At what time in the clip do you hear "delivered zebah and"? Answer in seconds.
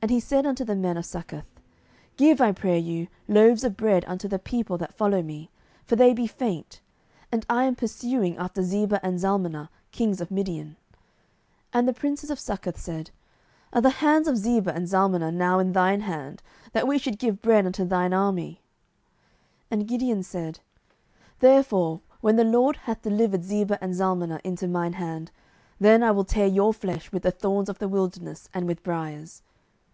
23.02-23.92